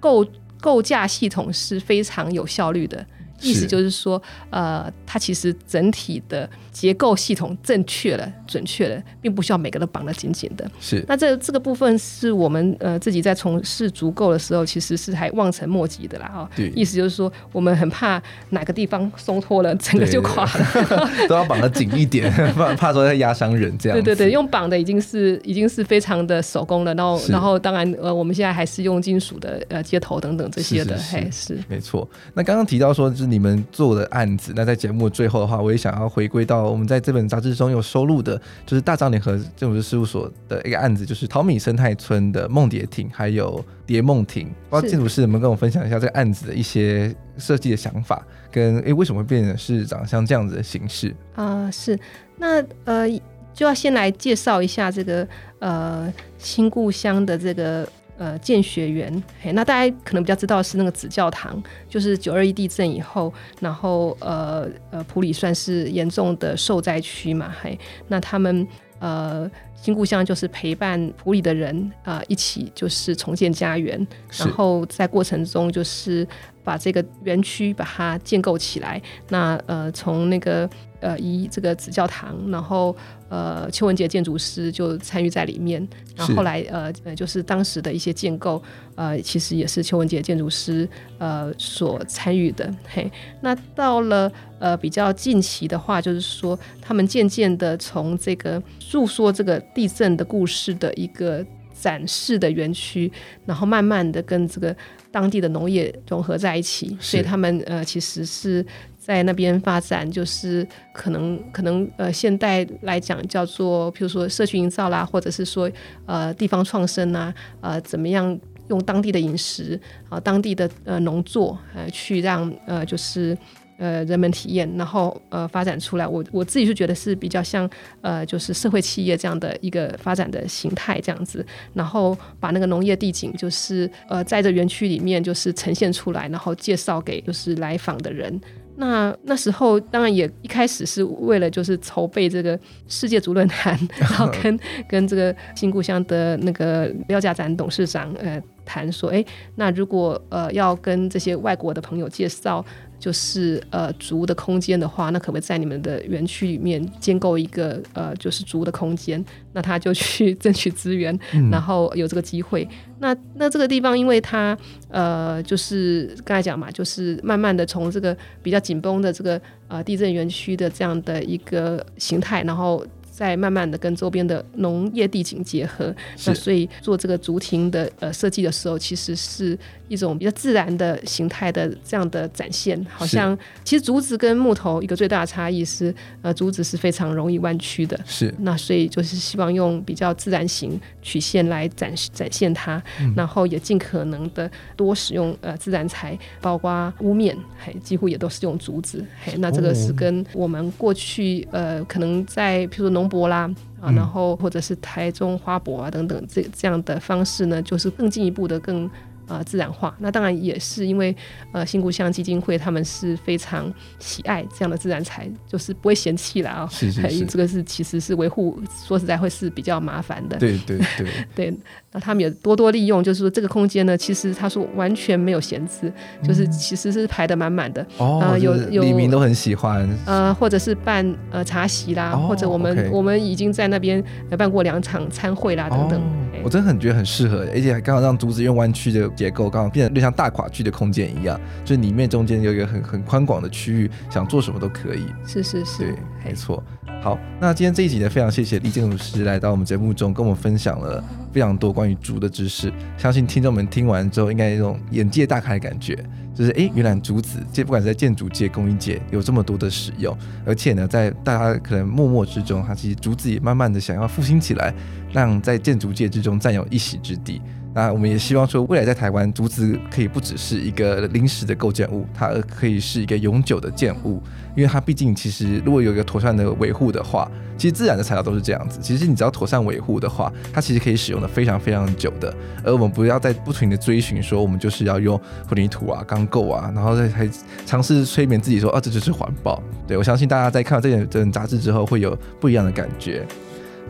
[0.02, 0.26] 构
[0.60, 3.06] 构架系统是非常有效率的。
[3.42, 10.70] 意思就是说，呃，它其实整体的结构系统正确了、准确了，并不需要每个都绑得紧紧的。
[10.80, 11.04] 是。
[11.08, 16.30] 那这这个部分是我们呃自己在从事足够的时候，其实是还望尘莫及的啦。
[16.34, 16.50] 哈、哦。
[16.56, 16.70] 对。
[16.76, 21.10] 意思就是说，我们很怕哪个地方松脱了， 整个就垮了。
[21.28, 23.98] 都要绑得紧一点，怕 怕说要压伤人这样。
[23.98, 26.94] 对对对，用绑的已经是已经是非常的手工了。
[26.96, 30.98] 然后然后当然呃，我们现在还是用金属的呃接头等等这些的。
[30.98, 31.58] 是是是嘿，是。
[31.68, 32.08] 没错。
[32.34, 33.29] 那刚刚提到说，就是。
[33.30, 44.48] 你们做的案子，那在节目最后的话，我也想要回归到我们在这本杂志中有收录的，就是大张联合建筑师事务所的一个案子，就是淘米生态村的梦蝶亭，还有蝶梦亭。
[44.70, 51.98] 不知道建筑师能不能跟我分享一下这个案子的一些设计的想法，跟诶为什么会变成是长像这样子的形式啊、是，
[52.38, 53.08] 那呃
[53.54, 55.28] 就要先来介绍一下这个
[55.60, 57.88] 呃新故乡的这个。
[58.20, 68.68] 呃，建学园，嘿，那大家可能比较知道是那个紫教堂，就是九二一地震以后，然后呃呃，普里算是严重的受灾区嘛，嘿，那他们
[69.00, 74.06] 呃新故乡就是陪伴普里的人啊、呃、一起就是重建家园，
[74.38, 76.28] 然后在过程中就是
[76.70, 80.70] 把这个园区把它建构起来，那呃从那个。
[81.02, 82.94] 呃，以这个子教堂，然后
[83.30, 85.80] 呃，邱文杰建筑师就参与在里面，
[86.14, 88.62] 然后后来呃呃，就是当时的一些建构，
[88.96, 90.86] 呃，其实也是邱文杰建筑师
[91.18, 92.70] 呃所参与的。
[92.86, 93.10] 嘿，
[93.40, 103.10] 那到了呃比较近期的话，就是说他们渐渐的从这个诉说这个地震的故事的一个展示的园区，
[103.46, 104.76] 然后慢慢的跟这个
[105.12, 108.66] 当地的农业融合在一起，所以他们呃其实是。
[109.00, 115.72] 在那边发展，就是可能可能呃，现代来讲叫做，比如说社区营造啦，或者是说
[116.06, 119.80] 呃地方创生啊，呃怎么样用当地的饮食
[120.10, 123.36] 啊、呃，当地的呃农作呃去让呃就是
[123.80, 126.06] 呃人们体验，然后呃发展出来。
[126.06, 127.68] 我我自己是觉得是比较像
[128.02, 138.40] 呃就是社会企业这样的一个发展的形态这样子，然后把那个农业地景就是呃在这园区里面就是呈现出来，然后介绍给就是来访的人。
[138.76, 142.58] 那那时候当然也一开始是为了就是筹备这个
[142.88, 144.58] 世界足论坛，然后跟
[144.88, 149.26] 跟这个新故乡的那个廖家展董事长呃谈说，哎，
[149.56, 152.66] 那如果呃要跟这些外国的朋友介绍。
[153.00, 159.24] 就是呃足的空间的话，那可不可以在你们的园区里面建构一个呃就是足的空间？
[159.54, 162.68] 那他就去 争取资源，嗯、然后有这个机会。
[163.00, 164.56] 那那这个地方，因为它
[164.90, 172.86] 呃就是刚才讲嘛，就是慢慢的从这个比较紧绷的这个呃地震园区的这样的一个形态，然后。
[173.20, 175.94] 在慢慢的跟周边的农业地景结合，
[176.26, 179.60] 那所以做这个竹亭的呃设计的时候，其实是
[179.90, 182.82] 一种比较自然的形态的这样的展现。
[182.90, 188.00] 好像其实竹子跟木头一个最大的差异是，呃，竹子是非常容易弯曲的。
[188.06, 188.34] 是。
[188.40, 199.04] 那所以就是希望用比较自然型曲线来展展现它，嗯、然后也尽可能的多使用呃自然材，包括屋面，嘿几乎也都是用竹子。
[199.22, 203.52] 嘿，那这个是跟我们过去呃可能在譬如说农博啦
[203.82, 208.90] 啊，然后或者是台中花博啊等等，这这样的方式呢，就是更进一步的更。
[209.32, 211.16] 呃，自然化，那当然也是因为
[211.52, 216.68] 呃，新故乡基金会他们是非常喜爱这样的自然材，就是不会嫌弃了啊。
[216.72, 220.36] 是是是，这个是其实是维护，说实在会是比较麻烦的。
[220.40, 221.54] 对对对对，
[221.92, 225.92] 那他们也多多利用，就是说这个空间呢，其实他说完全没有闲置，
[226.24, 227.86] 就是其实是排的满满的。
[227.98, 229.90] 哦，呃、有有里民都很喜欢。
[230.06, 234.04] 呃，或者是办呃茶席啦，哦、或者我们、okay、我们已经在那边
[234.38, 236.00] 办过两场餐会啦等等。
[236.00, 236.04] 哦
[236.42, 245.04] 我真的很觉得很适合，而且还刚好让竹子用弯曲的结构，刚好变得就像大跨区的空间一样，就是里面中间有一个很很宽广的区域，想做什么都可以。
[245.28, 246.64] 是是是，对，没错。
[247.02, 252.74] 好，那今天这一集呢，非常谢谢李建筑师来到我们节目中，跟我们分享了非常多关于竹的知识。
[252.98, 255.98] 相信听众们听完之后，应该有一种眼界大开的感觉，
[256.36, 260.14] 就是哎，原来竹子，这不管是在建筑界、工艺界，有这么多的使用，
[260.46, 264.74] 而且呢，在大家可能默默之中，它其实竹子也慢慢的想要复兴起来，
[265.14, 267.42] 让在建筑界之中占有一席之地。
[267.74, 274.22] 那我们也希望说，未来在台湾，竹子可以不只是一个临时的构建物，它可以是一个永久的建物。
[274.56, 278.80] 因为它毕竟，其实如果有一个妥善的维护的话，其实自然的材料都是这样子。
[278.82, 282.34] 其实你只要妥善维护的话，它其实可以使用的非常非常久的。
[282.64, 285.16] 而我们不要再不停的追寻说，我们就是要用
[285.48, 287.30] 混凝土啊、钢构啊，然后再还
[287.66, 289.62] 尝试催眠自己说，啊，这就是环保。
[289.88, 293.26] 对，我相信大家在看到这本这本杂志之后，会有不一样的感觉。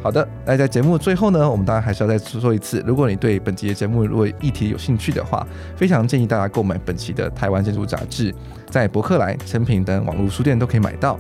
[0.02, 5.46] 好的，那在节目最后呢，我们当然还是要再说一次，如果你对本集的节目如果议题有兴趣的话，
[5.76, 8.32] 非常建议大家购买本期的《台湾建筑杂志》，
[8.70, 11.20] 在博客来、诚品等网络书店都可以买到。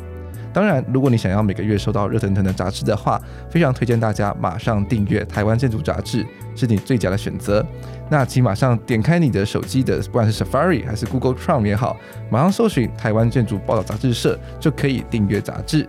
[0.51, 3.21] 当然，如果你想要每个月收到热腾腾的杂志的话，
[3.51, 6.23] 非常推荐大家马上订阅《台湾建筑杂志》，
[6.55, 7.63] 是你最佳的选择。
[8.09, 11.95] 那请马上点开你的手机的，不管是 Safari 还是 Google Chrome 也好，
[12.31, 15.87] 马上搜寻《台湾建筑报道杂志社》，就可以订阅杂志。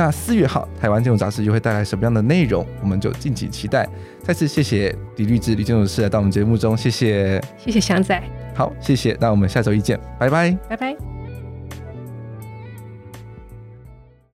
[0.00, 2.66] 那四月号台湾金融杂志又会带来什么样的内容？
[2.80, 3.86] 我们就敬请期待。
[4.22, 8.18] 再次谢谢李律志李建筑师来到我们节目中，谢谢，谢谢祥仔，
[8.54, 9.14] 好，谢谢。
[9.20, 11.19] 那我们下周一见，拜拜，拜拜。